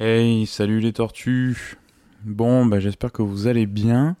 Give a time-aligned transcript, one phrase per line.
[0.00, 1.76] Hey, salut les tortues.
[2.22, 4.14] Bon, bah, j'espère que vous allez bien.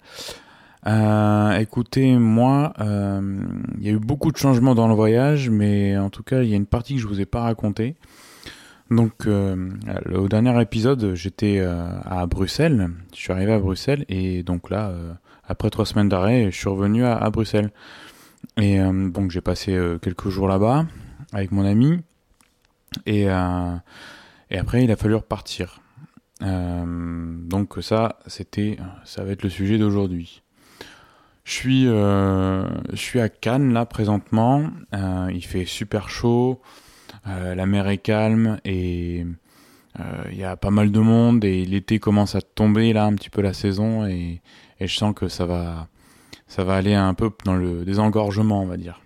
[0.88, 3.38] Euh, écoutez, moi, euh,
[3.78, 6.48] il y a eu beaucoup de changements dans le voyage, mais en tout cas, il
[6.48, 7.94] y a une partie que je vous ai pas racontée.
[8.90, 9.70] Donc, euh,
[10.12, 12.90] au dernier épisode, j'étais à Bruxelles.
[13.14, 14.92] Je suis arrivé à Bruxelles et donc là,
[15.46, 17.70] après trois semaines d'arrêt, je suis revenu à, Bruxelles.
[18.56, 20.86] Et donc, j'ai passé quelques jours là-bas
[21.32, 22.00] avec mon ami.
[23.06, 23.28] Et,
[24.50, 25.80] et après, il a fallu repartir.
[26.40, 30.42] donc ça, c'était, ça va être le sujet d'aujourd'hui.
[31.48, 34.68] Je suis, euh, je suis à Cannes là présentement.
[34.94, 36.60] Euh, il fait super chaud.
[37.26, 39.24] Euh, la mer est calme et
[40.30, 43.30] il y a pas mal de monde et l'été commence à tomber là un petit
[43.30, 44.42] peu la saison et,
[44.78, 45.88] et, je sens que ça va,
[46.46, 49.00] ça va aller un peu dans le désengorgement on va dire.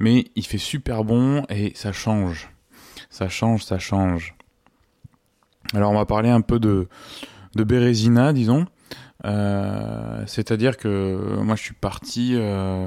[0.00, 2.50] Mais il fait super bon et ça change,
[3.08, 4.34] ça change, ça change.
[5.74, 6.88] Alors on va parler un peu de
[7.54, 8.66] de Bérésina disons.
[9.24, 12.86] Euh, c'est-à-dire que moi je suis parti, euh,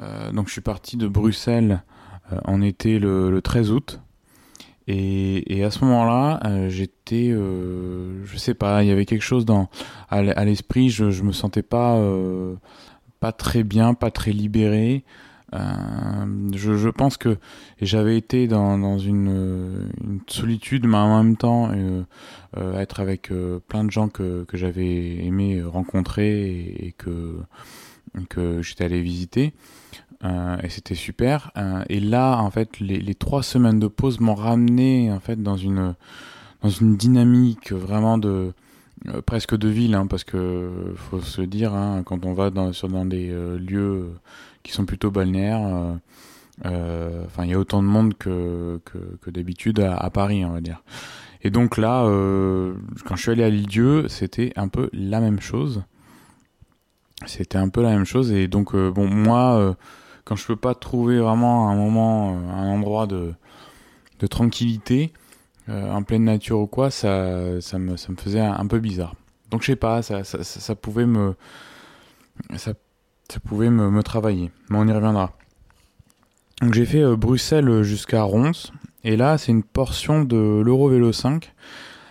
[0.00, 1.82] euh, donc je suis parti de Bruxelles
[2.44, 4.00] en été le, 13 août.
[4.88, 9.68] Et, à ce moment-là, j'étais, je sais pas, il y avait quelque chose dans
[10.08, 10.88] à l'esprit.
[10.88, 12.00] Je, je me sentais pas
[13.20, 15.04] pas très bien, pas très libéré.
[15.54, 15.58] Euh,
[16.54, 17.36] je, je, pense que
[17.80, 22.02] j'avais été dans, dans une, une, solitude, mais en même temps euh,
[22.56, 27.38] euh être avec euh, plein de gens que, que j'avais aimé rencontrer et, que,
[28.30, 29.52] que j'étais allé visiter.
[30.24, 31.50] et c'était super.
[31.88, 35.56] et là, en fait, les, les trois semaines de pause m'ont ramené en fait dans
[35.56, 35.94] une
[36.62, 38.52] dans une dynamique vraiment de
[39.26, 42.88] presque de ville, hein, parce que faut se dire, hein, quand on va dans, sur,
[42.88, 43.28] dans des
[43.58, 44.12] lieux
[44.62, 45.64] qui sont plutôt balnéaires.
[45.64, 45.94] Euh,
[46.66, 50.60] euh, enfin, il y a autant de monde que, que, d'habitude à, Paris, on va
[50.60, 50.82] dire.
[51.42, 55.40] Et donc là, euh, quand je suis allé à l'île-dieu, c'était un peu la même
[55.40, 55.82] chose.
[57.26, 58.32] C'était un peu la même chose.
[58.32, 59.76] Et donc, bon, moi,
[60.24, 63.32] quand je peux pas trouver vraiment un moment, un endroit de,
[64.20, 65.12] de tranquillité,
[65.68, 69.14] en pleine nature ou quoi, ça, ça, me, ça me faisait un, peu bizarre.
[69.50, 71.34] Donc, je sais pas, ça, ça, ça, pouvait me.
[72.56, 72.72] Ça
[73.32, 74.50] ça pouvait me, travailler.
[74.68, 75.32] Mais on y reviendra.
[76.60, 78.52] Donc j'ai fait euh, Bruxelles jusqu'à Rons.
[79.04, 81.50] Et là, c'est une portion de l'Eurovélo 5.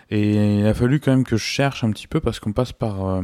[0.09, 2.73] Et il a fallu quand même que je cherche un petit peu parce qu'on passe
[2.73, 3.21] par, euh,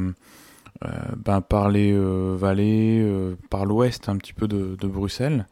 [0.85, 1.97] euh, ben, par les
[2.37, 5.47] vallées, par l'ouest un petit peu de, Bruxelles.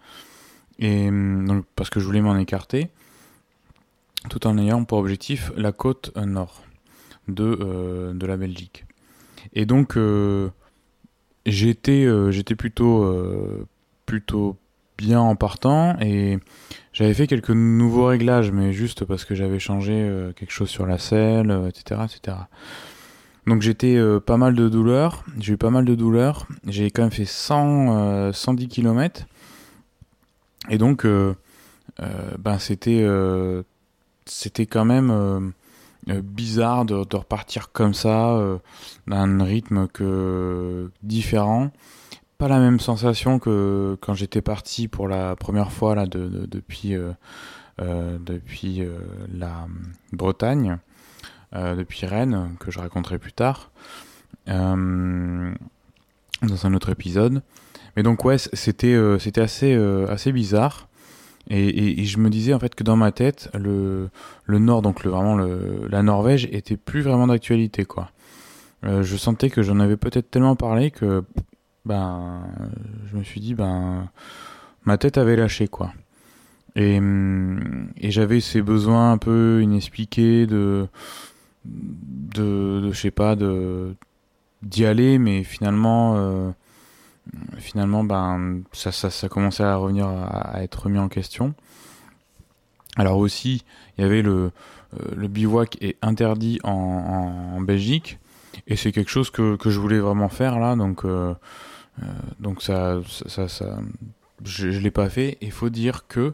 [0.78, 2.90] Et donc, parce que je voulais m'en écarter.
[4.30, 6.64] Tout en ayant pour objectif la côte nord
[7.28, 8.86] de, de la Belgique.
[9.54, 9.98] Et donc,
[11.46, 13.68] j'étais euh, j'étais plutôt euh,
[14.06, 14.58] plutôt
[14.98, 16.40] bien en partant et
[16.94, 20.86] j'avais fait quelques nouveaux réglages mais juste parce que j'avais changé euh, quelque chose sur
[20.86, 22.38] la selle etc etc
[23.46, 25.24] donc j'étais pas mal de douleurs.
[25.40, 26.48] J'ai eu pas mal de douleurs.
[26.66, 29.28] J'ai quand même fait 100 110 km
[30.68, 33.06] et donc ben c'était
[34.26, 35.54] c'était quand même
[36.10, 38.60] euh, bizarre de, repartir comme ça, euh,
[39.08, 41.72] d'un rythme que différent.
[42.38, 46.96] Pas la même sensation que quand j'étais parti pour la première fois là de, depuis
[46.96, 47.14] euh,
[48.20, 48.84] depuis
[49.34, 49.68] la
[50.12, 50.78] Bretagne,
[51.54, 53.72] depuis Rennes que je raconterai plus tard
[54.48, 55.56] dans
[56.42, 57.42] un autre épisode.
[57.96, 59.74] Mais donc ouais, c'était c'était assez
[60.10, 60.88] assez bizarre.
[61.50, 64.10] Et, je me disais en fait que dans ma tête, le,
[64.46, 68.12] le Nord, donc le, vraiment le, la Norvège, était plus vraiment d'actualité quoi.
[68.84, 71.24] Euh, je sentais que j'en avais peut-être tellement parlé que
[71.86, 72.42] ben
[73.12, 74.10] je me suis dit ben
[74.86, 75.94] ma tête avait lâché quoi.
[76.76, 77.00] Et,
[77.98, 80.88] et j'avais ces besoins un peu inexpliqués de
[81.66, 83.96] de, de je sais pas de
[84.64, 86.52] d'y aller, mais finalement euh,
[87.58, 91.54] finalement, ben, ça, ça, ça commençait à revenir à, être remis en question.
[92.98, 93.66] Alors aussi,
[93.98, 94.52] il y avait le,
[94.94, 98.20] euh, le bivouac est interdit en, Belgique,
[98.68, 101.34] et c'est quelque chose que, que, je voulais vraiment faire là, donc, euh,
[102.02, 102.06] euh
[102.40, 103.80] donc ça, ça, ça,
[104.44, 105.38] je, je l'ai pas fait.
[105.42, 106.34] Il faut dire que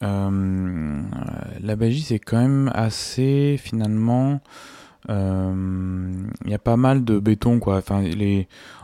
[0.00, 4.42] la Belgique c'est quand même assez finalement
[5.08, 7.76] il euh, y a pas mal de béton quoi.
[7.76, 8.02] Enfin,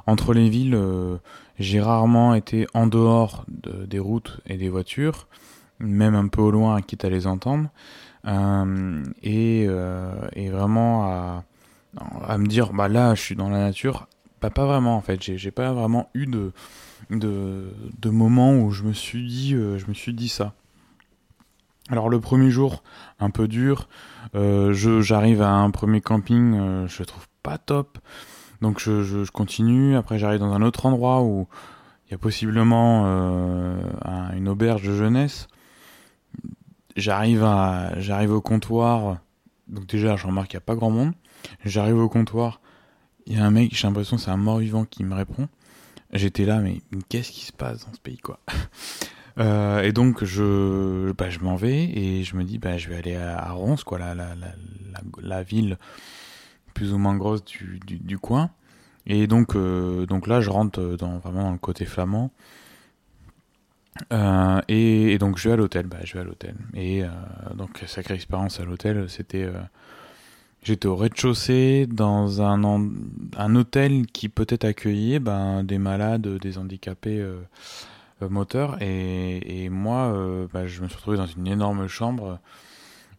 [0.07, 1.17] entre les villes, euh,
[1.59, 5.29] j'ai rarement été en dehors de, des routes et des voitures,
[5.79, 7.71] même un peu au loin, quitte à les entendre,
[8.27, 9.67] euh, et,
[10.51, 14.07] vraiment à, me dire bah là je suis dans la nature.
[14.43, 15.23] Bah, pas vraiment en fait.
[15.23, 20.29] J'ai pas vraiment eu de moments où je me suis dit je me suis dit
[20.29, 20.53] ça.
[21.89, 22.83] Alors le premier jour,
[23.21, 23.89] un peu dur.
[24.35, 27.99] Euh, je j'arrive à un premier camping, euh, je le trouve pas top.
[28.61, 29.97] Donc je, je, continue.
[29.97, 31.49] Après j'arrive dans un autre endroit où
[32.07, 35.49] il y a possiblement euh, un- une auberge de jeunesse.
[36.97, 39.19] J'arrive à j'arrive au comptoir.
[39.69, 41.13] Donc déjà je remarque qu'il n'y a pas grand monde.
[41.65, 42.61] J'arrive au comptoir.
[43.27, 45.49] Il y a un mec, j'ai l'impression que c'est un mort-vivant qui me répond.
[46.13, 48.41] J'étais là, mais qu'est-ce qui se passe dans ce pays, quoi?
[49.41, 52.97] Euh, Et donc, je, bah, je m'en vais et je me dis, bah, je vais
[52.97, 54.53] aller à, à Ronce, quoi, la, la, la,
[55.23, 55.79] la, ville
[56.75, 58.51] plus ou moins grosse du, du, du coin.
[59.07, 62.31] Et donc, euh, donc là, je rentre dans, vraiment dans le côté flamand.
[64.13, 65.87] Euh, et, et donc, je vais à l'hôtel.
[65.87, 66.55] Bah, je vais à l'hôtel.
[66.75, 67.09] Et euh,
[67.55, 69.09] donc, sacrée expérience à l'hôtel.
[69.09, 69.45] C'était.
[69.45, 69.61] euh,
[70.63, 72.63] J'étais au rez-de-chaussée dans un,
[73.39, 77.27] un hôtel qui peut-être accueillait ben, des malades, des handicapés
[78.23, 78.77] euh, moteurs.
[78.81, 82.39] Et, moi, euh, bah, je me suis retrouvé dans une énorme chambre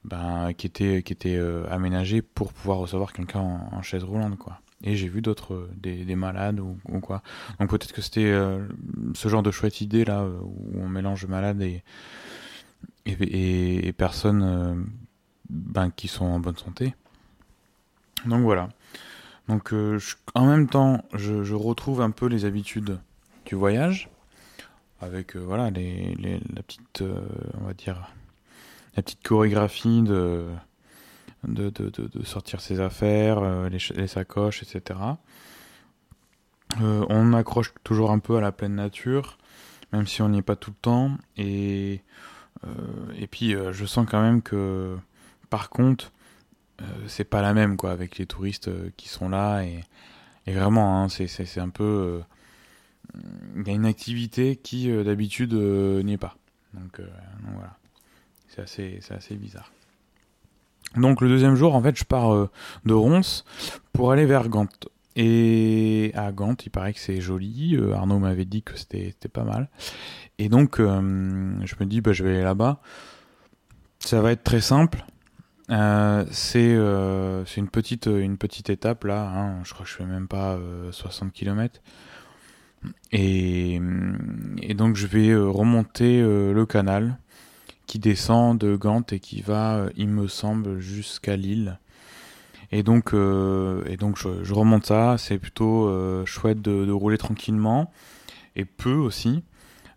[0.04, 4.38] ben, qui était, qui était euh, aménagée pour pouvoir recevoir quelqu'un en, chaise roulante.
[4.38, 4.60] Quoi.
[4.84, 7.22] Et j'ai vu d'autres, des, des malades ou, quoi.
[7.60, 8.34] Donc peut-être que c'était
[9.14, 11.84] ce genre de chouette idée là, où on mélange malades et,
[13.06, 14.88] et, personnes
[15.50, 16.96] ben, qui sont en bonne santé.
[18.26, 18.70] Donc voilà.
[19.48, 19.72] Donc
[20.34, 22.98] en même temps, je retrouve un peu les habitudes
[23.46, 24.10] du voyage,
[25.02, 26.16] avec euh, voilà les,
[26.54, 27.28] la petite, euh,
[27.60, 28.14] on va dire,
[28.96, 30.46] la petite chorégraphie de
[32.24, 35.00] sortir ses affaires, euh, les, ch- les sacoches, etc.
[36.80, 39.38] On accroche toujours un peu à la pleine nature,
[39.92, 41.18] même si on n'y est pas tout le temps.
[41.38, 42.02] Et
[43.18, 44.96] et puis je sens quand même que,
[45.50, 46.12] par contre,
[47.08, 49.84] c'est pas la même quoi avec les touristes qui sont là et,
[50.48, 52.22] vraiment hein, c'est un peu
[53.56, 56.38] il y a une activité qui euh, d'habitude euh, n'y est pas.
[56.74, 57.08] Donc, euh,
[57.54, 57.78] voilà.
[58.48, 59.72] C'est assez assez bizarre.
[60.98, 62.50] Donc le deuxième jour en fait je pars
[62.86, 63.46] de Ronce
[63.94, 64.68] pour aller vers Gand.
[65.16, 67.80] Et à Gand il paraît que c'est joli.
[67.94, 69.70] Arnaud m'avait dit que c'était pas mal.
[70.38, 72.82] Et donc je me dis bah je vais aller là-bas.
[74.00, 75.06] Ça va être très simple.
[75.72, 76.26] Euh,
[77.46, 79.64] c'est une petite une petite étape là hein.
[79.64, 81.80] je crois que je fais même pas euh, 60 km
[83.12, 83.80] et,
[84.62, 87.18] et donc je vais euh, remonter euh, le canal
[87.86, 91.78] qui descend de Gand et qui va euh, il me semble jusqu'à Lille.
[92.72, 95.18] Et donc euh, et donc je, remonte ça.
[95.18, 97.92] C'est plutôt euh, chouette de, rouler tranquillement
[98.56, 99.44] et peu aussi.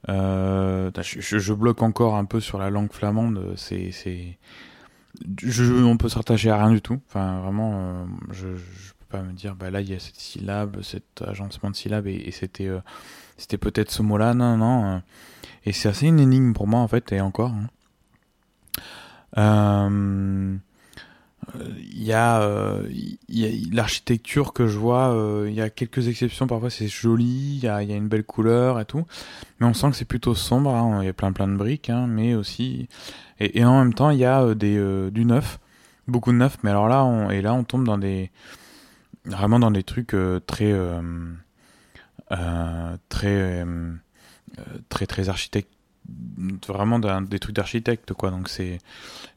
[0.09, 3.55] Euh, je, bloque encore un peu sur la langue flamande.
[3.57, 4.39] C'est
[5.85, 7.01] on peut se rattacher à rien du tout.
[7.09, 8.49] Enfin, vraiment, euh, je,
[9.17, 12.31] pas me dire, bah là, il y a cette syllabe, cet agencement de syllabes, et,
[12.33, 12.81] c'était, euh,
[13.37, 14.35] c'était peut-être ce mot-là.
[14.35, 14.85] Non, non.
[14.87, 14.99] euh,
[15.67, 17.53] et c'est assez une énigme pour moi, en fait, et encore.
[17.53, 17.69] hein.
[19.39, 20.57] Euh,
[21.79, 22.81] Il y a,
[23.29, 25.15] y a l'architecture que je vois.
[25.47, 26.47] Il y a quelques exceptions.
[26.47, 27.57] Parfois, c'est joli.
[27.57, 29.05] Il y a, y a une belle couleur et tout.
[29.61, 30.75] Mais on sent que c'est plutôt sombre.
[30.75, 32.89] hein, Il y a plein, plein de briques, hein, mais aussi
[33.41, 35.59] et, en même temps, il y a des, du neuf,
[36.07, 38.31] beaucoup de neuf, mais alors là, et là, on tombe dans des,
[39.25, 41.01] vraiment dans des trucs euh, très, euh,
[42.33, 43.93] euh, très, euh,
[44.89, 45.71] très, très architecte,
[46.67, 48.31] vraiment des trucs d'architecte, quoi.
[48.31, 48.79] Donc c'est,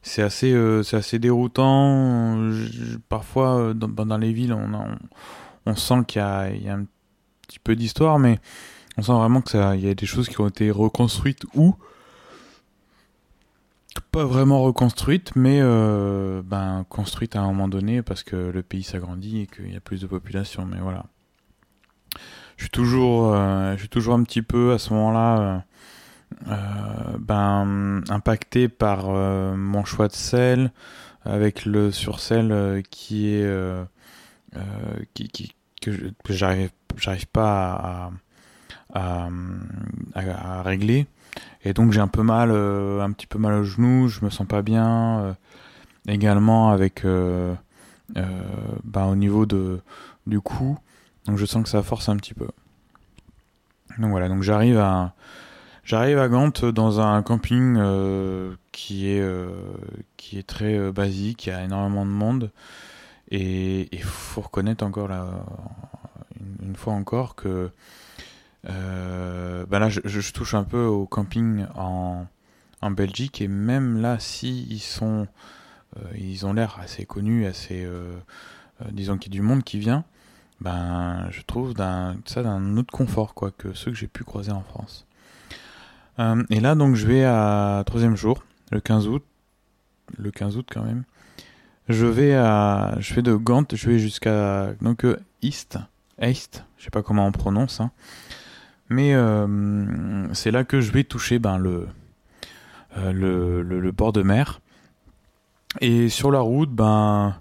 [0.02, 2.38] c'est assez, euh, c'est assez déroutant.
[3.08, 6.84] Parfois, dans, les villes, on, sent qu'il y a, il y a un
[7.46, 8.38] petit peu d'histoire, mais
[8.96, 11.74] on sent vraiment que ça, il y a des choses qui ont été reconstruites ou
[14.10, 18.82] pas vraiment reconstruite, mais euh, ben, construite à un moment donné parce que le pays
[18.82, 20.64] s'agrandit et qu'il y a plus de population.
[20.64, 21.04] Mais voilà.
[22.56, 25.64] Je suis toujours, euh, je suis toujours un petit peu à ce moment-là
[26.48, 30.72] euh, ben, impacté par mon choix de sel,
[31.24, 33.46] avec le sur-sel qui est.
[35.80, 35.92] que
[36.30, 38.10] j'arrive pas
[38.94, 41.06] à régler.
[41.64, 44.30] Et donc j'ai un peu mal, euh, un petit peu mal au genou, je me
[44.30, 45.20] sens pas bien.
[45.20, 45.32] euh,
[46.06, 47.54] également avec, euh,
[48.84, 49.80] bah, au niveau de,
[50.26, 50.78] du cou,
[51.26, 52.48] donc je sens que ça force un petit peu.
[53.98, 55.12] Donc voilà, donc j'arrive à,
[55.84, 56.28] j'arrive à
[56.72, 57.78] dans un camping
[58.72, 59.22] qui est,
[60.16, 62.50] qui est très basique, il y a énormément de monde,
[63.30, 65.10] et il faut reconnaître encore
[66.62, 67.70] une fois encore que
[68.66, 72.26] euh, bah là, je, touche un peu au camping en,
[72.80, 75.26] en Belgique et même là, si ils sont,
[75.96, 78.16] euh, ils ont l'air assez connus, assez, euh,
[78.90, 80.04] disons qu'il y a du monde qui vient,
[80.60, 84.62] ben, je trouve ça d'un autre confort quoi que ceux que j'ai pu croiser en
[84.62, 85.04] France.
[86.50, 88.42] Et là, donc, je vais à troisième jour.
[88.72, 89.24] le 15 août,
[90.16, 91.04] le 15 août quand même,
[91.88, 95.06] je vais à, je fais de Gand, je vais jusqu'à donc
[95.42, 95.78] East,
[96.20, 97.92] East, je sais pas comment on prononce, hein.
[98.88, 101.88] Mais euh, c'est là que je vais toucher ben le,
[102.96, 104.60] euh, le, le, bord de mer.
[105.80, 107.36] Et sur la route, ben,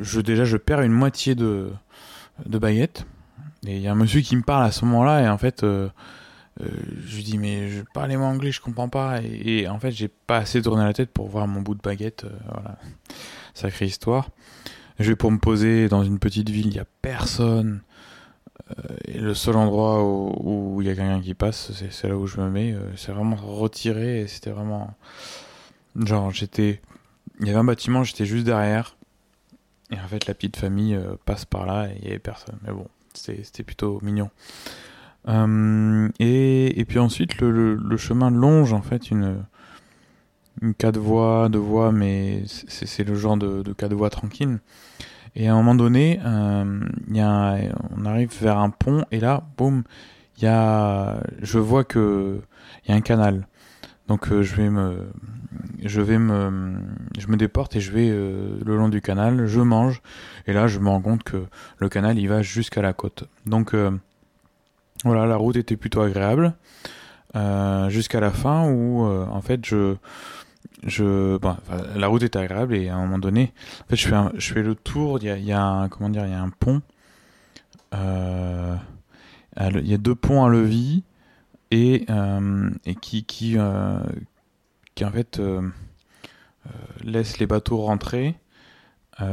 [0.00, 1.70] je déjà je perds une moitié de
[2.44, 3.06] de baguette.
[3.66, 5.64] Et il y a un monsieur qui me parle à ce moment-là et en fait
[5.64, 5.88] euh,
[6.60, 10.38] je lui dis mais je parle anglais, je comprends pas et, en fait j'ai pas
[10.38, 12.78] assez tourné la tête pour voir mon bout de baguette, voilà,
[13.54, 14.30] sacrée histoire.
[14.98, 17.82] Je vais pour me poser dans une petite ville, il y a personne.
[18.70, 22.26] Euh, et le seul endroit où il y a quelqu'un qui passe, c'est là où
[22.26, 22.74] je me mets.
[22.96, 24.94] c'est vraiment retiré et c'était vraiment
[25.94, 26.80] genre j'étais,
[27.40, 28.96] il y avait un bâtiment, j'étais juste derrière.
[29.92, 32.56] Et en fait la petite famille passe par là et il y avait personne.
[32.62, 34.30] Mais bon, c'était plutôt mignon.
[35.28, 39.44] Euh, et, et, puis ensuite, le, chemin longe en fait une,
[40.62, 44.60] une quatre voies, deux voies, mais c'est le genre de, de quatre voies tranquille.
[45.38, 46.80] Et à un moment donné, euh,
[47.14, 49.84] on arrive vers un pont et là, boum,
[50.40, 52.40] y a, je vois que
[52.84, 53.46] il y a un canal.
[54.08, 55.10] Donc euh, je vais me,
[55.84, 56.78] je vais me,
[57.18, 60.00] je me déporte et je vais euh, le long du canal, je mange
[60.46, 61.44] et là je me rends compte que
[61.76, 63.24] le canal il va jusqu'à la côte.
[63.44, 63.74] Donc
[65.04, 66.54] voilà, la route était plutôt agréable
[67.88, 69.96] jusqu'à la fin où en fait je
[70.84, 71.56] je bon,
[71.94, 73.52] la route était agréable et à un moment donné
[73.90, 74.08] je
[74.38, 75.88] fais le tour il y a, un,
[76.50, 76.82] pont
[77.94, 78.76] euh,
[79.60, 81.02] il y a deux ponts à levis
[81.70, 82.06] et
[82.84, 83.56] et qui qui
[84.94, 85.40] qui en fait
[87.02, 88.36] laisse les bateaux rentrer.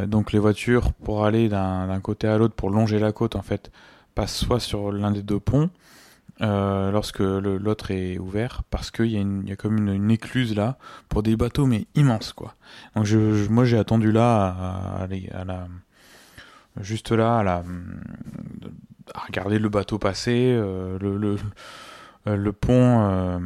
[0.07, 3.71] Donc les voitures pour aller d'un côté à l'autre pour longer la côte en fait
[4.15, 5.69] passe soit sur l'un des deux ponts
[6.41, 9.11] euh, lorsque l'autre est ouvert parce qu'il
[9.47, 10.77] y, a comme une, écluse là
[11.09, 12.55] pour des bateaux mais immenses quoi.
[12.95, 15.67] Donc je, moi j'ai attendu là à, à, la
[16.81, 17.63] juste là à la
[19.13, 21.37] à regarder le bateau passer, euh, le,
[22.25, 23.39] le, pont euh,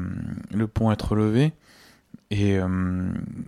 [0.52, 1.54] le pont être levé
[2.30, 2.68] et euh,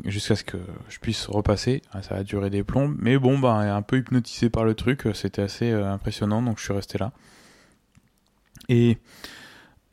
[0.05, 3.55] jusqu'à ce que je puisse repasser ah, ça a duré des plombs mais bon bah
[3.55, 7.12] un peu hypnotisé par le truc c'était assez euh, impressionnant donc je suis resté là
[8.69, 8.97] et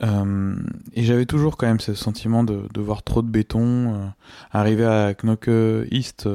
[0.03, 0.55] euh,
[0.93, 4.13] et j'avais toujours quand même ce sentiment de, de voir trop de béton
[4.51, 5.49] arriver à Knock
[5.91, 6.29] East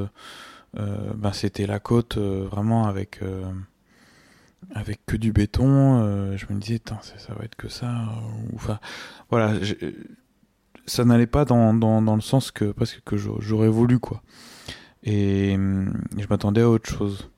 [0.74, 3.20] bah, c'était la côte vraiment avec
[4.74, 7.88] avec que du béton je me disais ça, va être que ça
[8.52, 8.80] enfin
[9.30, 9.52] voilà
[10.86, 14.22] ça n'allait pas dans, dans, dans, le sens que parce que j'aurais voulu quoi.
[15.04, 15.56] Et,
[16.16, 17.30] je m'attendais à autre chose.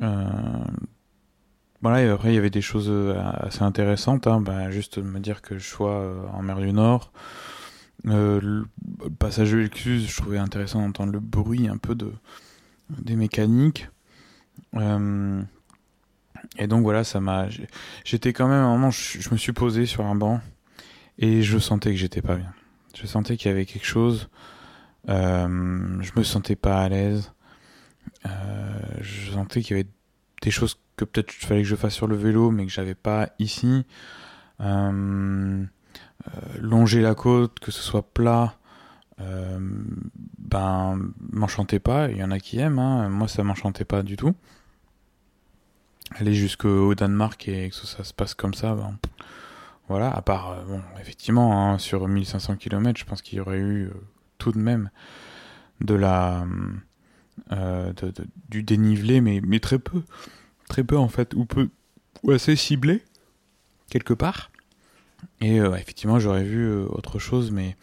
[0.00, 0.64] Euh,
[1.82, 5.20] voilà, et après il y avait des choses euh, assez intéressantes, hein, bah, juste me
[5.20, 7.12] dire que je sois euh, en mer du Nord.
[8.06, 8.66] Euh, le
[9.18, 12.12] passage de l'excuse, je trouvais intéressant d'entendre le bruit un peu de
[12.90, 13.88] des mécaniques.
[14.74, 15.42] Euh,
[16.58, 17.46] et donc voilà, ça m'a.
[18.04, 20.40] J'étais quand même à un moment, je, je, me suis posé sur un banc
[21.18, 22.52] et je sentais que j'étais pas bien.
[22.94, 24.28] Je sentais qu'il y avait quelque chose.
[25.08, 27.32] Euh, je me sentais pas à l'aise.
[28.26, 29.88] Euh, je sentais qu'il y avait
[30.42, 33.30] des choses que peut-être fallait que je fasse sur le vélo, mais que j'avais pas
[33.38, 33.86] ici.
[34.60, 35.64] Euh,
[36.28, 38.54] euh longer la côte, que ce soit plat,
[39.20, 39.58] euh,
[40.38, 41.00] ben
[41.32, 42.08] m'enchantait pas.
[42.10, 43.08] Il y en a qui aiment, hein.
[43.08, 44.34] moi ça m'enchantait pas du tout.
[46.16, 48.98] Aller jusqu'au Danemark et que ça se passe comme ça, ben,
[49.88, 53.90] voilà, à part, bon, effectivement, hein, sur 1500 km, je pense qu'il y aurait eu
[54.38, 54.90] tout de même
[55.80, 56.46] de la, euh,
[57.50, 58.12] de,
[58.48, 60.02] du dénivelé, mais, mais très peu,
[60.68, 61.68] très peu en fait, ou peu,
[62.28, 63.02] assez ciblé
[63.90, 64.50] quelque part.
[65.40, 67.76] Et effectivement, j'aurais vu autre chose, mais,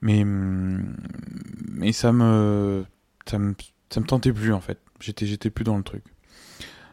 [0.00, 2.84] mais, mais ça me,
[3.26, 3.54] ça me,
[3.90, 4.78] ça me tentait plus en fait.
[5.00, 6.04] J'étais, j'étais plus dans le truc.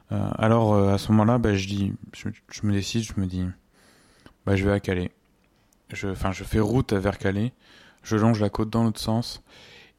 [0.09, 2.27] alors à ce moment-là, bah, je dis, je,
[2.63, 3.45] me décide, je me dis
[4.45, 5.11] bah, je vais à Calais.
[6.05, 7.53] Enfin, je fais route vers Calais.
[8.03, 9.43] Je longe la côte dans l'autre sens.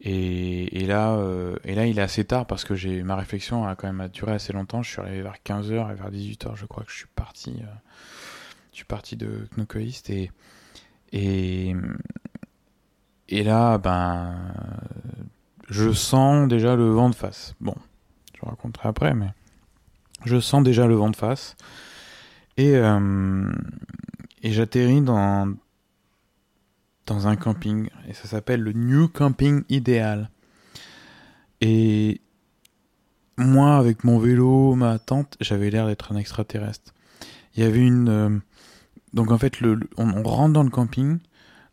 [0.03, 3.77] Et, là, euh, et là, il est assez tard parce que j'ai ma réflexion a
[3.77, 4.83] quand même duré assez longtemps.
[4.83, 7.57] Je suis arrivé vers 15h et vers 18h, je crois que je suis parti.
[7.61, 7.67] Euh,
[8.73, 10.31] je suis parti de Knokoist et
[11.13, 11.75] et
[13.29, 14.37] et là, ben,
[15.69, 17.55] je sens déjà le vent de face.
[17.61, 17.75] Bon,
[18.35, 19.33] je raconterai après, mais
[20.25, 21.57] je sens déjà le vent de face.
[22.57, 23.53] Et, euh,
[24.43, 25.55] et j'atterris dans
[27.11, 30.31] dans un camping et ça s'appelle le New Camping Idéal.
[31.61, 32.21] Et
[33.37, 36.95] moi, avec mon vélo, ma tente, j'avais l'air d'être un extraterrestre.
[37.57, 38.09] Il y avait une.
[38.09, 38.39] Euh,
[39.13, 41.19] donc en fait, le, on, rentre dans le camping.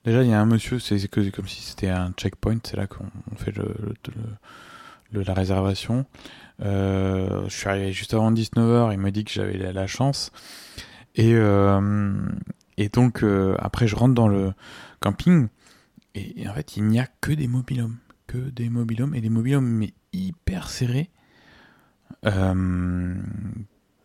[0.03, 3.06] déjà il y a un monsieur, c'est comme si c'était un checkpoint, c'est là qu'on
[3.36, 3.75] fait le,
[5.12, 6.08] le, la réservation.
[6.63, 10.32] Euh, je suis arrivé juste avant 19h, il m'a dit que j'avais la, chance.
[11.13, 12.12] Et, euh,
[12.91, 13.24] donc
[13.60, 14.53] après je rentre dans le
[14.99, 15.47] camping
[16.15, 19.67] et, en fait il n'y a que des mobilhomes, que des mobilhomes et des mobilhomes
[19.67, 21.09] mais hyper serrés.
[22.25, 23.15] Euh,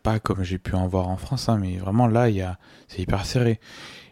[0.03, 2.57] pas comme j'ai pu en voir en France, hein, mais vraiment là, il
[2.89, 3.61] c'est hyper serré.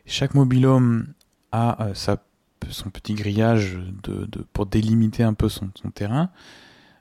[0.06, 1.12] Chaque mobilhome
[1.52, 2.22] a euh, sa,
[2.70, 6.30] son petit grillage de, pour délimiter un peu son, son terrain.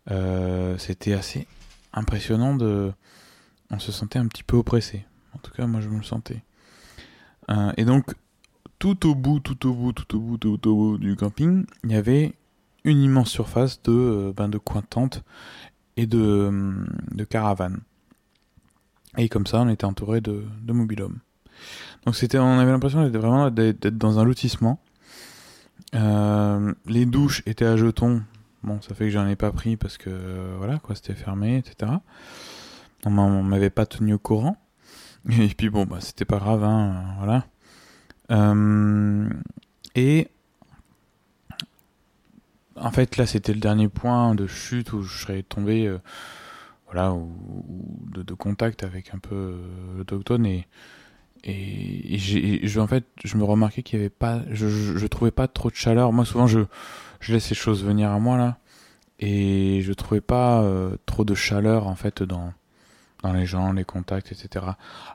[0.10, 1.48] Euh, c'était assez
[1.94, 2.92] impressionnant de,
[3.70, 5.06] on se sentait un petit peu oppressé.
[5.34, 6.44] En tout cas, moi, je me le sentais.
[7.78, 8.14] Et donc,
[8.80, 11.92] tout au bout, tout au bout, tout au bout, tout au bout du camping, il
[11.92, 12.34] y avait
[12.86, 15.24] une immense surface de, euh, ben, de coins de tente
[15.98, 16.74] et de,
[17.12, 17.82] de caravanes.
[19.18, 21.20] Et comme ça, on était entouré de, de mobilhomes.
[22.06, 24.80] Donc c'était, on avait l'impression d'être vraiment d'être dans un lotissement.
[25.96, 28.22] Euh, les douches étaient à jetons.
[28.64, 31.92] Bon, ça fait que j'en ai pas pris parce que voilà quoi, c'était fermé, etc.
[33.06, 33.10] On
[33.44, 34.58] m'avait pas tenu au courant.
[35.30, 37.46] Et puis bon, bah c'était pas grave, hein, voilà.
[38.32, 39.30] Euh,
[39.96, 40.28] et
[42.76, 45.88] en fait là, c'était le dernier point de chute où je serais tombé.
[45.88, 46.00] Euh,
[46.92, 47.30] voilà, ou,
[48.12, 50.68] de, contact avec un peu euh, l'autochtone et
[51.46, 55.32] et, j'ai, je, en fait, je me remarquais qu'il y avait pas, je, je, trouvais
[55.32, 56.12] pas trop de chaleur.
[56.12, 56.60] Moi, souvent, je,
[57.22, 58.58] je laisse ces choses venir à moi là,
[59.20, 60.70] et je trouvais pas
[61.06, 62.52] trop de chaleur en fait dans
[63.24, 64.66] dans les gens, les contacts, etc.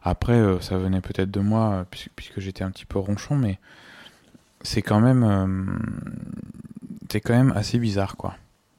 [0.03, 3.59] Après, euh, ça venait peut-être de moi puisque, puisque j'étais un petit peu ronchon, mais
[4.63, 5.79] c'est quand même,
[7.11, 8.35] c'est quand même assez bizarre, quoi,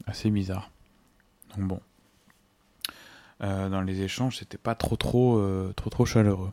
[0.07, 0.71] assez bizarre.
[1.55, 1.79] Donc bon.
[3.43, 6.51] Euh, dans les échanges, c'était pas trop trop euh, trop trop chaleureux.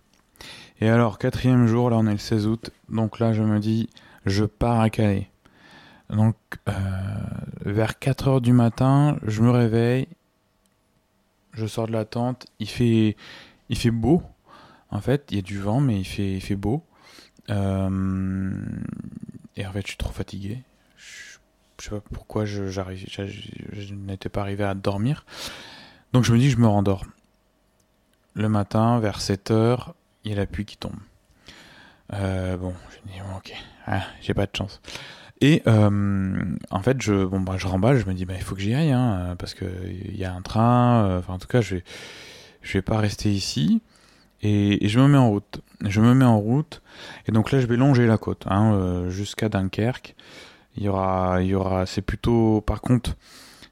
[0.81, 3.89] Et alors quatrième jour, là on est le 16 août, donc là je me dis
[4.27, 5.31] je pars à Calais.
[6.11, 6.37] Donc
[6.69, 6.73] euh,
[7.65, 10.09] vers 4 heures du matin, je me réveille,
[11.53, 13.17] je sors de la tente, il fait
[13.91, 14.23] beau.
[14.91, 16.05] En fait, il y a du vent, mais il
[16.41, 16.85] fait beau.
[17.49, 17.89] et en
[19.57, 20.63] fait, je suis trop fatigué.
[20.97, 21.39] Je,
[21.83, 22.63] je sais pas pourquoi je,
[23.95, 25.25] n'étais pas arrivé à dormir.
[26.13, 27.05] Donc je me dis je me rendors.
[28.35, 30.97] Le matin, vers 7 heures, il y a la pluie qui tombe.
[32.13, 33.53] Euh, bon, je dis ok,
[33.87, 34.81] ah, j'ai pas de chance.
[35.43, 36.31] Et euh,
[36.71, 38.75] en fait, je, bon, bah, je remballe, je me dis bah, il faut que j'y
[38.75, 41.05] aille, hein, parce que il y a un train.
[41.05, 41.85] Euh, enfin, en tout cas, je vais,
[42.75, 43.83] vais pas rester ici.
[44.43, 45.19] Et, je me mets
[46.25, 46.83] en route.
[47.27, 50.15] Et donc là, je vais longer la côte hein, jusqu'à Dunkerque.
[50.77, 53.17] Y aura, c'est plutôt, par contre,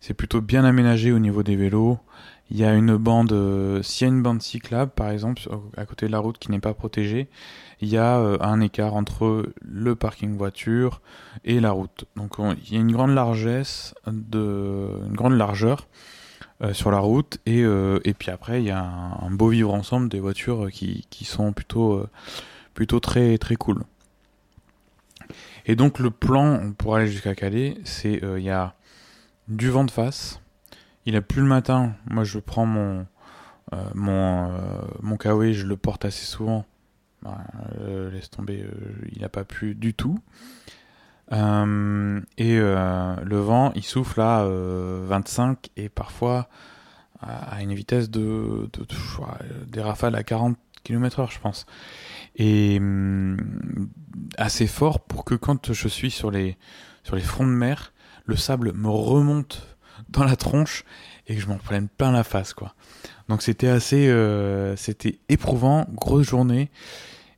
[0.01, 1.99] c'est plutôt bien aménagé au niveau des vélos.
[2.51, 5.43] Il y a une bande, euh, s'il y a une bande cyclable par exemple
[5.77, 7.29] à côté de la route qui n'est pas protégée,
[7.81, 11.01] il y a euh, un écart entre le parking voiture
[11.45, 12.07] et la route.
[12.17, 15.87] Donc il y a une grande largesse une grande largeur
[16.63, 20.09] euh, sur la route et, et puis après il y a un, beau vivre ensemble
[20.09, 22.05] des voitures qui, qui sont plutôt
[22.75, 23.85] plutôt très très cool.
[25.67, 28.75] Et donc le plan pour aller jusqu'à Calais, c'est il y a
[29.47, 30.41] du vent de face.
[31.07, 31.95] Il a plu le matin.
[32.09, 33.07] Moi, je prends mon
[33.73, 34.59] euh, mon euh,
[35.01, 36.65] mon kawaii, je le porte assez souvent.
[37.23, 37.39] Bah,
[37.81, 38.67] euh, laisse tomber,
[39.13, 40.19] il n'a pas plu du tout.
[41.31, 41.37] et
[42.59, 46.49] le vent, il souffle à 25 et parfois
[47.21, 48.87] à une vitesse de, de,
[49.67, 51.67] des rafales à 40 km/h, je pense.
[52.37, 53.37] Et hum,
[54.39, 56.57] assez fort pour que quand je suis sur les
[57.05, 57.93] sur les fronts de mer,
[58.25, 59.70] le sable me remonte
[60.09, 60.85] dans la tronche
[61.27, 62.75] et que je m'en prenne plein la face quoi.
[63.29, 66.71] Donc c'était assez euh, c'était éprouvant, grosse journée.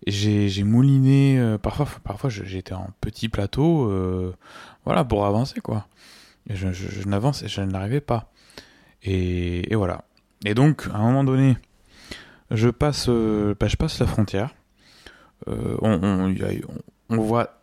[0.07, 4.35] J'ai mouliné euh, parfois parfois j'étais en petit plateau euh,
[4.85, 5.87] voilà pour avancer quoi.
[6.49, 8.33] je, je, je n'avance je n'arrivais pas.
[9.05, 10.05] Et, voilà.
[10.45, 11.57] Et donc à un moment donné,
[12.51, 14.55] je passe bah, je passe la frontière.
[15.47, 16.35] on,
[17.11, 17.59] voit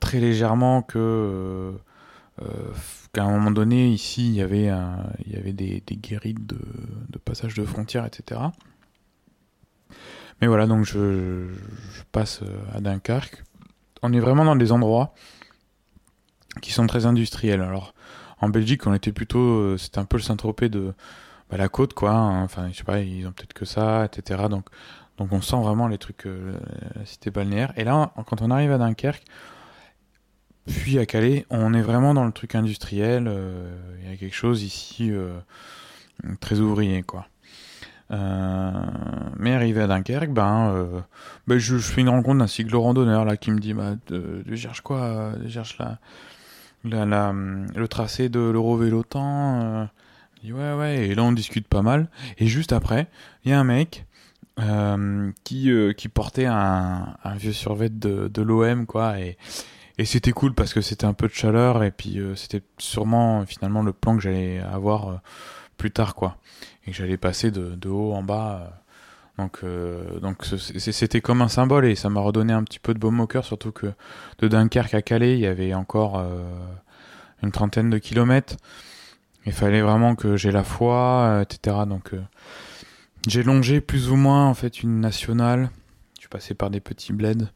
[0.00, 1.74] très légèrement que
[3.12, 4.72] qu'à un moment donné, ici, il y avait,
[5.52, 8.40] des, des de, passage de frontières, etc.
[10.40, 11.46] Mais voilà, donc je,
[12.12, 12.42] passe
[12.74, 13.42] à Dunkerque.
[14.02, 15.14] On est vraiment dans des endroits
[16.60, 17.60] qui sont très industriels.
[17.60, 17.94] Alors,
[18.40, 20.94] en Belgique, on était plutôt, euh, c'était un peu le Saint-Tropez de
[21.50, 22.10] bah, la côte, quoi.
[22.10, 22.42] Hein.
[22.42, 24.44] Enfin, je sais pas, ils ont peut-être que ça, etc.
[24.50, 24.66] Donc,
[25.16, 26.58] donc on sent vraiment les trucs, euh,
[26.94, 27.72] la cité balnéaire.
[27.76, 29.24] Et là, quand on arrive à Dunkerque,
[30.66, 33.26] puis à Calais, on est vraiment dans le truc industriel.
[33.28, 35.38] Euh, il y a quelque chose ici euh,
[36.40, 37.26] très ouvrier, quoi.
[38.10, 41.04] mais arrivé à Dunkerque, ben,
[41.46, 45.32] ben je, fais une rencontre d'un cyclo-randonneur là qui me dit bah, tu cherches quoi
[45.42, 45.98] Tu cherches la,
[46.84, 49.88] la, la, le tracé de l'Eurovélo-Temps
[50.44, 53.08] dit ouais ouais et là on discute pas mal et juste après
[53.44, 54.06] il y a un mec
[54.60, 59.14] euh, qui euh, qui portait un, vieux survêt de, l'OM quoi
[59.98, 63.44] et c'était cool parce que c'était un peu de chaleur et puis euh, c'était sûrement
[63.46, 65.20] finalement le plan que j'allais avoir
[65.76, 66.36] plus tard quoi
[66.86, 68.80] et que j'allais passer de, de haut en bas
[69.38, 69.64] donc
[70.22, 73.26] donc c'était comme un symbole et ça m'a redonné un petit peu de baume au
[73.26, 73.92] cœur surtout que
[74.38, 76.24] de Dunkerque à Calais il y avait encore
[77.42, 78.54] une trentaine de kilomètres
[79.46, 81.76] il fallait vraiment que j'ai la foi, euh, etc.
[81.86, 82.22] Donc euh,
[83.28, 85.70] j'ai longé plus ou moins en fait une nationale.
[86.16, 87.48] Je suis passé par des petits bleds.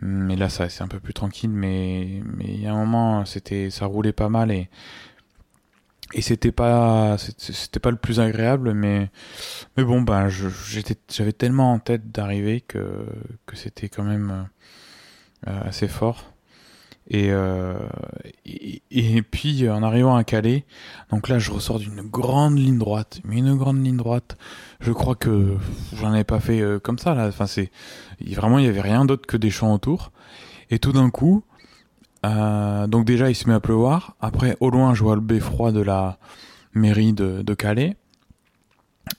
[0.00, 1.50] Mais là, ça c'est un peu plus tranquille.
[1.50, 4.68] Mais mais il y a un moment, c'était ça roulait pas mal et
[6.14, 8.74] et c'était pas c'était pas le plus agréable.
[8.74, 9.10] Mais
[9.76, 13.06] mais bon, ben j'étais j'avais tellement en tête d'arriver que
[13.46, 14.48] que c'était quand même
[15.48, 16.35] euh, assez fort.
[17.08, 17.78] Et, euh,
[18.44, 20.64] et, puis en arrivant à Calais,
[21.10, 24.36] donc là je ressors d'une grande ligne droite, mais une grande ligne droite.
[24.80, 25.56] Je crois que
[25.94, 27.28] j'en avais pas fait euh, comme ça là.
[27.28, 27.70] Enfin c'est
[28.20, 30.10] vraiment il y avait rien d'autre que des champs autour.
[30.70, 31.44] Et tout d'un coup,
[32.24, 34.16] euh, donc déjà il se met à pleuvoir.
[34.20, 36.18] Après au loin je vois le beffroi de la
[36.74, 37.96] mairie de, Calais.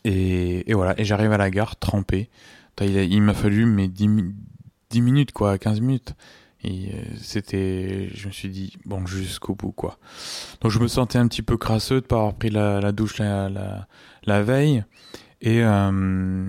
[0.04, 2.30] Et, et, voilà, et j'arrive à la gare trempé.
[2.82, 4.10] Il, il m'a fallu mes 10,
[4.90, 6.16] 10 minutes quoi, 15 minutes.
[6.64, 10.00] Et euh, c'était, je me suis dit, bon, jusqu'au bout, quoi.
[10.62, 13.20] Donc je me sentais un petit peu crasseux de pas avoir pris la, la douche
[13.20, 13.88] la, la,
[14.24, 14.84] la, veille.
[15.42, 16.46] Et, euh,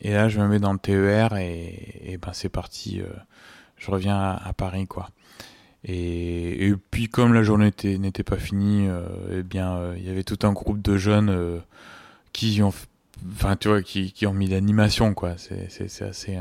[0.00, 3.00] et là, je me mets dans le TER et, et ben c'est parti.
[3.00, 3.06] Euh,
[3.76, 5.08] je reviens à, Paris, quoi.
[5.84, 10.24] Et, et, puis comme la journée n'était pas finie, euh, eh bien, il y avait
[10.24, 11.62] tout un groupe de jeunes
[12.32, 12.72] qui ont,
[13.32, 15.36] enfin, tu vois, qui, qui ont mis l'animation, quoi.
[15.38, 16.38] C'est, assez,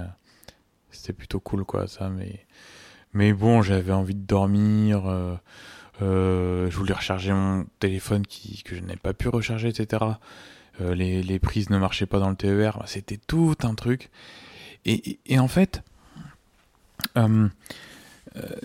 [0.91, 2.45] c'était plutôt cool, quoi, ça, mais
[3.15, 5.07] mais bon, j'avais envie de dormir.
[5.07, 5.35] Euh,
[6.01, 10.03] euh, je voulais recharger mon téléphone qui, que je n'avais pas pu recharger, etc.
[10.81, 12.83] Euh, les, les, prises ne marchaient pas dans le TER.
[12.87, 14.09] C'était tout un truc.
[14.83, 15.81] Et, et, en fait,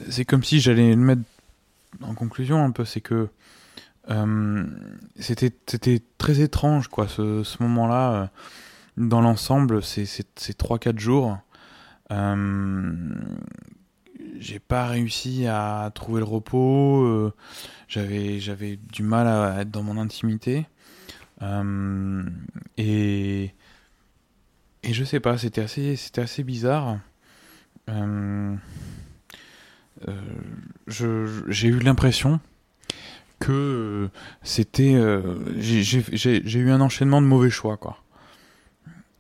[0.09, 1.23] c'est comme si j'allais le mettre
[2.03, 2.85] en conclusion un peu.
[2.85, 3.29] C'est que
[5.17, 8.31] c'était c'était très étrange, quoi, ce, ce moment-là.
[8.97, 11.39] dans l'ensemble, ces 3-4 jours.
[14.41, 17.05] J'ai pas réussi à trouver le repos.
[17.05, 17.35] Euh,
[17.89, 20.67] j'avais j'avais du mal à être dans mon intimité.
[21.43, 22.23] Euh,
[22.79, 23.55] et
[24.83, 26.99] et je sais pas, c'était assez c'était assez bizarre.
[27.91, 28.57] Euh,
[30.87, 32.41] j'ai eu l'impression
[33.41, 34.09] que
[34.43, 34.99] c'était
[35.59, 38.03] j'ai eu un enchaînement de mauvais choix quoi.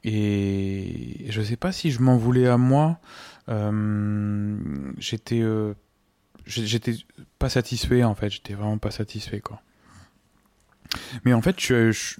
[0.03, 2.99] Et je sais pas si je m'en voulais à moi
[4.99, 5.75] j'étais euh,
[6.47, 6.95] j'étais
[7.39, 8.31] pas satisfait en fait.
[8.31, 9.61] J'étais vraiment pas satisfait quoi.
[11.25, 12.17] Mais en fait je, je,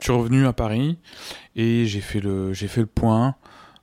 [0.00, 0.98] suis revenu à Paris
[1.56, 3.36] et j'ai fait le j'ai fait le point.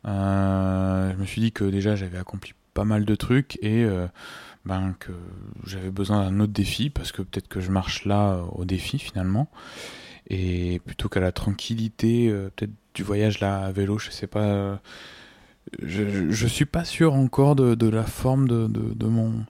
[0.05, 4.07] Euh, je me suis dit que déjà j'avais accompli pas mal de trucs et euh,
[4.65, 5.11] ben que
[5.65, 9.49] j'avais besoin d'un autre défi parce que peut-être que je marche là au défi finalement.
[10.27, 14.79] Et plutôt qu'à la tranquillité peut-être du voyage là à vélo je sais pas
[15.81, 19.45] je, je suis pas sûr encore de, la forme de, mon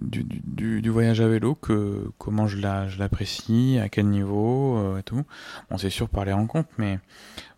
[0.00, 5.24] du, voyage à vélo, que comment je l'apprécie, à quel niveau euh, et tout.
[5.70, 6.98] Bon, c'est sûr par les rencontres, mais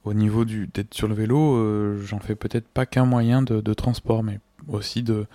[0.05, 4.23] au niveau d'être sur le vélo, euh, j'en fais peut-être pas qu'un moyen de, transport,
[4.23, 5.27] mais aussi de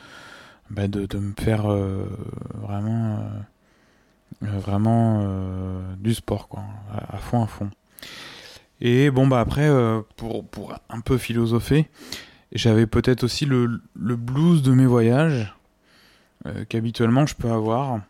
[0.69, 2.05] bah, de, me faire euh,
[2.53, 3.23] vraiment
[4.41, 5.27] vraiment
[5.97, 7.69] du sport quoi, à, à, fond à fond.
[8.81, 9.69] Et bon bah après
[10.17, 11.87] pour pour un peu philosopher
[12.53, 15.53] j'avais peut-être aussi le, le, blues de mes voyages,
[16.45, 18.01] euh, qu'habituellement je peux avoir.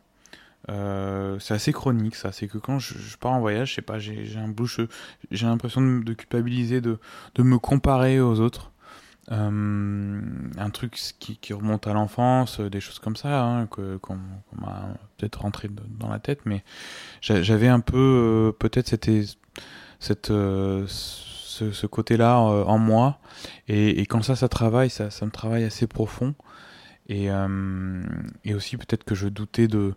[0.69, 3.99] Euh, c'est assez chronique ça, c'est que quand je, pars en voyage, je sais pas,
[3.99, 4.87] j'ai un blues,
[5.31, 6.99] j'ai l'impression de, de, culpabiliser, de,
[7.35, 8.71] de me comparer aux autres.
[9.31, 10.21] Euh,
[10.57, 14.17] un truc qui, qui remonte à l'enfance, des choses comme ça, hein, qu'on
[14.59, 16.63] m'a peut-être rentré dans la tête, mais
[17.21, 18.87] j'avais un peu, peut-être
[19.99, 20.85] cette, euh,
[21.53, 23.19] ce, côté-là euh, en moi.
[23.67, 26.35] Et, quand ça, ça travaille, ça, me travaille assez profond.
[27.09, 28.01] Et, euh,
[28.45, 29.93] et aussi peut-être que je doutais de,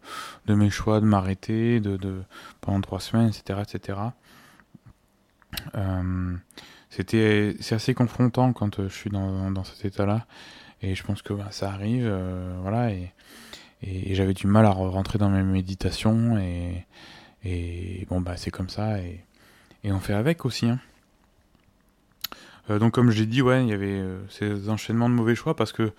[0.47, 2.23] de mes choix, de m'arrêter de, de,
[2.61, 3.61] pendant trois semaines, etc.
[3.63, 3.99] etc.
[5.77, 6.37] Euh,
[6.91, 10.27] c'était c'est assez confrontant quand je suis dans, dans cet état-là.
[10.83, 12.13] Et je pense que bah, ça arrive.
[12.63, 12.91] Voilà.
[12.91, 13.13] Et,
[13.83, 16.39] et, et j'avais du mal à rentrer dans mes méditations.
[16.39, 16.87] Et,
[17.45, 18.99] et bon, bah c'est comme ça.
[18.99, 19.25] Et,
[19.85, 20.67] et on fait avec aussi.
[20.67, 20.81] Hein.
[22.69, 25.73] Donc comme je l'ai dit, ouais, il y avait ces enchaînements de mauvais choix parce
[25.73, 25.93] que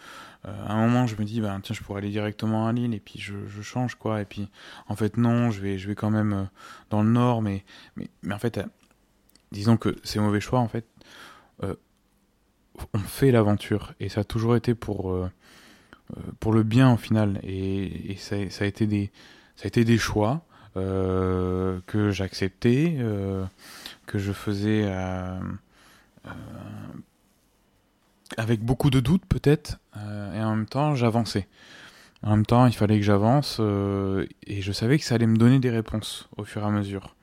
[0.44, 3.00] à un moment je me dis bah tiens je pourrais aller directement à Lille et
[3.00, 4.22] puis je, je, change quoi.
[4.22, 4.50] Et puis
[4.88, 6.50] en fait non je vais je vais quand même
[6.90, 8.60] dans le nord mais mais, mais en fait
[9.52, 10.86] disons que ces mauvais choix en fait
[12.94, 15.30] on fait l'aventure et ça a toujours été pour
[16.40, 17.40] pour le bien au final.
[17.44, 19.12] Et, et ça, ça, a été des
[19.56, 23.46] ça a été des choix euh, que j'acceptais, euh,
[24.06, 25.40] que je faisais euh,
[28.38, 31.48] avec beaucoup de doutes peut-être, et en même temps j'avançais.
[32.24, 35.60] En même temps, il fallait que j'avance et je savais que ça allait me donner
[35.60, 37.16] des réponses au fur et à mesure.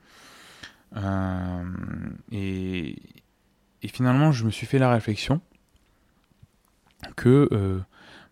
[2.31, 2.95] Et,
[3.87, 5.41] finalement, je me suis fait la réflexion
[7.17, 7.83] que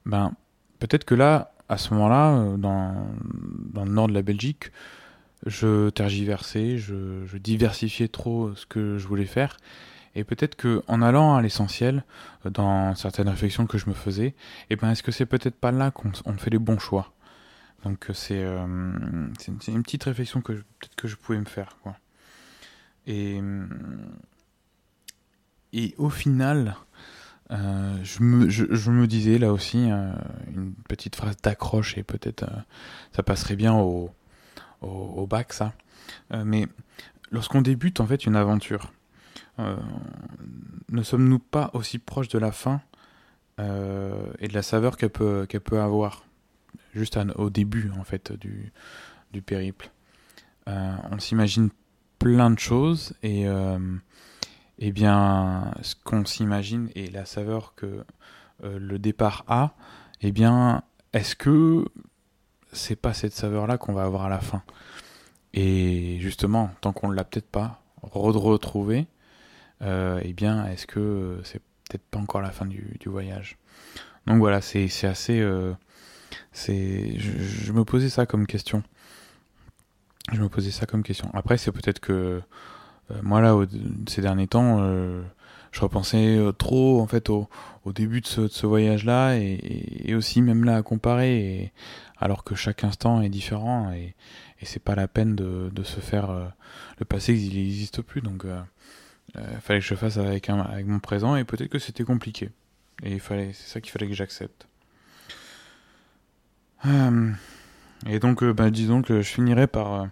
[0.05, 0.33] ben,
[0.79, 3.07] peut-être que là, à ce moment-là, dans,
[3.75, 4.71] le nord de la Belgique,
[5.45, 9.57] je tergiversais, je, diversifiais trop ce que je voulais faire.
[10.15, 12.03] Et peut-être que en allant à l'essentiel,
[12.45, 14.35] dans certaines réflexions que je me faisais,
[14.69, 17.13] eh ben est-ce que c'est peut-être pas là qu'on fait les bons choix?
[17.83, 19.33] Donc c'est euh, une,
[19.67, 21.75] une, petite réflexion que peut-être que je pouvais me faire.
[23.07, 23.41] Et,
[25.73, 26.75] et au final,
[27.51, 30.11] euh, je, me, disais là aussi euh,
[30.55, 32.61] une petite phrase d'accroche et peut-être euh,
[33.15, 34.09] ça passerait bien au,
[34.81, 35.73] au, bac, ça.
[36.33, 36.67] Euh, mais
[37.31, 38.91] lorsqu'on débute en fait une aventure,
[39.59, 39.75] euh,
[40.89, 42.81] ne sommes-nous pas aussi proches de la fin
[43.59, 46.25] euh, et de la saveur qu'elle peut, qu'elle peut avoir?
[46.95, 48.71] Juste au début en fait du,
[49.31, 49.91] du périple
[50.67, 51.69] On s'imagine
[52.19, 53.45] plein de choses et
[54.77, 58.03] eh bien ce qu'on s'imagine et la saveur que
[58.63, 59.73] le départ a,
[60.21, 61.85] eh bien est-ce que
[62.71, 64.63] c'est pas cette saveur-là qu'on va avoir à la fin?
[65.53, 69.12] Et justement, tant qu'on ne l'a peut-être pas retrouvé, euh,
[69.81, 73.57] eh bien, est-ce que c'est peut-être pas encore la fin du, voyage?
[74.27, 75.39] Donc voilà, c'est assez.
[75.39, 75.73] Euh,
[76.51, 78.83] c'est je, me posais ça comme question.
[80.31, 81.29] Je me posais ça comme question.
[81.33, 82.41] Après, c'est peut-être que
[83.11, 83.55] euh, moi là,
[84.07, 84.79] ces derniers temps,
[85.71, 87.49] je repensais trop en fait au,
[87.93, 91.37] début de ce, voyage-là et, aussi même là à comparer.
[91.37, 91.73] Et,
[92.23, 94.15] alors que chaque instant est différent et,
[94.61, 96.45] et c'est pas la peine de, de se faire euh,
[96.97, 98.61] le passé il n'existe plus donc euh,
[99.37, 102.49] euh, fallait que je fasse avec avec mon présent et peut-être que c'était compliqué
[103.03, 104.67] et c'est ça qu'il fallait que j'accepte
[106.85, 107.31] euh,
[108.05, 110.07] et donc bah, disons que je finirai par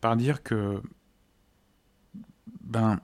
[0.00, 0.80] par dire que
[2.62, 3.00] ben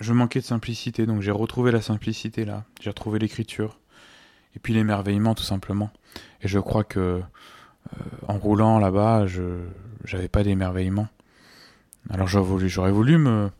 [0.00, 3.78] je manquais de simplicité donc j'ai retrouvé la simplicité là j'ai retrouvé l'écriture
[4.54, 5.90] et puis l'émerveillement tout simplement.
[6.42, 7.20] Et je crois que euh,
[8.28, 9.60] en roulant là-bas, je
[10.04, 11.08] j'avais pas d'émerveillement.
[12.10, 13.50] Alors j'aurais voulu, j'aurais voulu me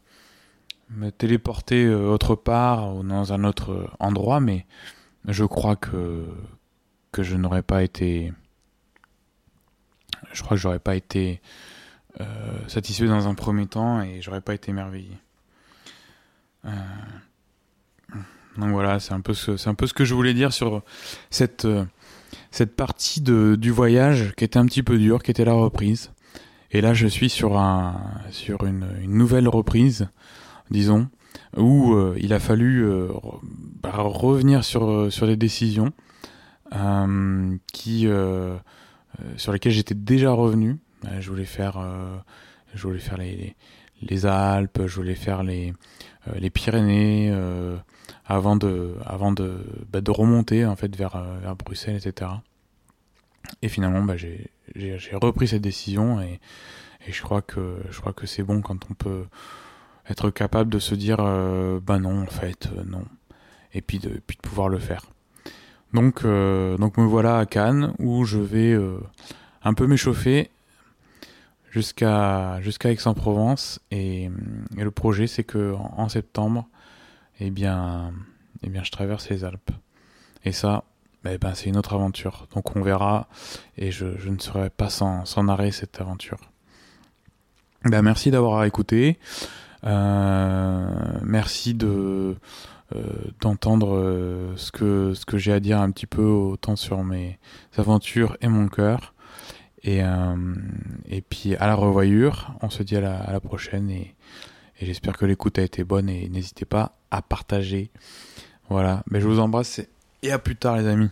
[0.90, 4.66] me téléporter euh, autre part ou dans un autre endroit, mais
[5.26, 6.26] je crois que
[7.14, 8.32] que je n'aurais pas été,
[10.32, 11.40] je crois que j'aurais pas été
[12.20, 12.24] euh,
[12.66, 15.16] satisfait dans un premier temps et j'aurais pas été émerveillé.
[16.64, 16.70] Euh,
[18.58, 20.82] donc voilà, c'est un peu ce, c'est un peu ce que je voulais dire sur
[21.30, 21.84] cette euh,
[22.50, 26.10] cette partie de, du voyage qui était un petit peu dure, qui était la reprise.
[26.72, 30.08] Et là, je suis sur un sur une nouvelle reprise,
[30.70, 31.08] disons,
[31.56, 33.08] où euh, il a fallu euh,
[33.82, 35.92] bah, revenir sur sur des décisions
[37.72, 38.08] qui
[39.36, 40.78] sur lesquelles j'étais déjà revenu.
[41.20, 41.78] Je voulais faire
[42.74, 43.54] je voulais faire les,
[44.02, 45.72] les Alpes, je voulais faire les
[46.36, 47.32] les Pyrénées
[48.26, 52.30] avant de, avant de, bah, de remonter en fait vers, euh, vers Bruxelles, etc.
[53.62, 54.50] Et finalement, bah, j'ai
[55.14, 56.40] repris cette décision et,
[57.06, 59.24] et je crois que je crois que c'est bon quand on peut
[60.08, 63.04] être capable de se dire euh, bah non en fait euh, non
[63.72, 65.02] et puis de puis de pouvoir le faire.
[65.92, 68.98] Donc euh, donc me voilà à Cannes où je vais euh,
[69.62, 70.50] un peu m'échauffer
[71.70, 74.30] jusqu'à jusqu'à Aix-en-Provence et,
[74.76, 76.68] le projet c'est que en, septembre
[77.40, 78.12] eh bien,
[78.62, 79.70] eh bien, je traverse les Alpes.
[80.44, 80.84] Et ça,
[81.28, 82.46] eh ben, c'est une autre aventure.
[82.54, 83.28] Donc on verra,
[83.76, 86.38] et je, je ne serai pas sans, sans arrêt cette aventure.
[87.84, 89.18] Ben, merci d'avoir écouté.
[89.84, 90.86] Euh,
[91.22, 92.36] merci de
[92.94, 93.02] euh,
[93.40, 97.38] d'entendre euh, ce que ce que j'ai à dire un petit peu autant sur mes
[97.76, 99.14] aventures et mon cœur.
[99.86, 100.00] Et,
[101.10, 104.14] et puis à la revoyure, on se dit à la, prochaine et,
[104.80, 107.90] et j'espère que l'écoute a été bonne et n'hésitez pas à partager.
[108.70, 109.82] Voilà, mais je vous embrasse
[110.22, 111.10] et à plus tard les amis.